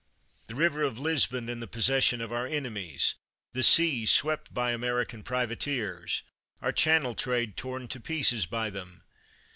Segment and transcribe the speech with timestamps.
[0.47, 3.13] The river of Lisbon in the possession of our ene mies!
[3.53, 6.23] The seas swept by American privateers!
[6.59, 9.03] Our Channel trade torn to pieces by them!